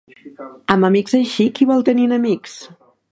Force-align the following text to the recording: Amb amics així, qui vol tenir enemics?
Amb 0.75 0.87
amics 0.89 1.15
així, 1.19 1.47
qui 1.59 1.69
vol 1.73 1.85
tenir 1.91 2.07
enemics? 2.13 2.57